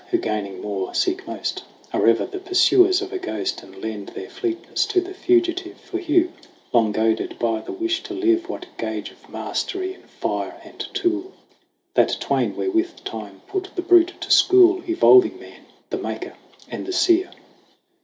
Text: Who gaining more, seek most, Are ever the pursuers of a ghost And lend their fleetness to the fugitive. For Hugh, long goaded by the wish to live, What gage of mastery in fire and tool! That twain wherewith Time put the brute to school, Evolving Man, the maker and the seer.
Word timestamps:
Who 0.09 0.17
gaining 0.17 0.61
more, 0.61 0.95
seek 0.95 1.27
most, 1.27 1.61
Are 1.93 2.07
ever 2.07 2.25
the 2.25 2.39
pursuers 2.39 3.03
of 3.03 3.13
a 3.13 3.19
ghost 3.19 3.61
And 3.61 3.79
lend 3.83 4.07
their 4.09 4.31
fleetness 4.31 4.87
to 4.87 4.99
the 4.99 5.13
fugitive. 5.13 5.77
For 5.79 5.99
Hugh, 5.99 6.33
long 6.73 6.91
goaded 6.91 7.37
by 7.37 7.61
the 7.61 7.71
wish 7.71 8.01
to 8.05 8.15
live, 8.15 8.49
What 8.49 8.65
gage 8.79 9.11
of 9.11 9.29
mastery 9.29 9.93
in 9.93 10.01
fire 10.07 10.59
and 10.63 10.79
tool! 10.95 11.33
That 11.93 12.17
twain 12.19 12.55
wherewith 12.55 13.03
Time 13.05 13.41
put 13.47 13.69
the 13.75 13.83
brute 13.83 14.13
to 14.21 14.31
school, 14.31 14.81
Evolving 14.89 15.39
Man, 15.39 15.67
the 15.91 15.97
maker 15.99 16.33
and 16.67 16.87
the 16.87 16.93
seer. 16.93 17.29